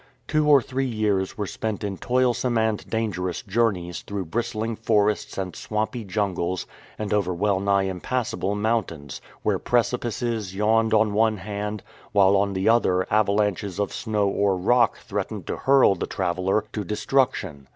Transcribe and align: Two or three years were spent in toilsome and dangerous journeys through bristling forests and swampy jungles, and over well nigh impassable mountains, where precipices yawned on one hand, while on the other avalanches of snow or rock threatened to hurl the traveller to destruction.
Two 0.27 0.49
or 0.49 0.63
three 0.63 0.87
years 0.87 1.37
were 1.37 1.45
spent 1.45 1.83
in 1.83 1.95
toilsome 1.95 2.57
and 2.57 2.89
dangerous 2.89 3.43
journeys 3.43 4.01
through 4.01 4.25
bristling 4.25 4.75
forests 4.75 5.37
and 5.37 5.55
swampy 5.55 6.03
jungles, 6.03 6.65
and 6.97 7.13
over 7.13 7.31
well 7.31 7.59
nigh 7.59 7.83
impassable 7.83 8.55
mountains, 8.55 9.21
where 9.43 9.59
precipices 9.59 10.55
yawned 10.55 10.91
on 10.95 11.13
one 11.13 11.37
hand, 11.37 11.83
while 12.13 12.35
on 12.35 12.53
the 12.53 12.67
other 12.67 13.05
avalanches 13.13 13.77
of 13.79 13.93
snow 13.93 14.27
or 14.27 14.57
rock 14.57 14.97
threatened 14.97 15.45
to 15.45 15.55
hurl 15.55 15.93
the 15.93 16.07
traveller 16.07 16.65
to 16.73 16.83
destruction. 16.83 17.67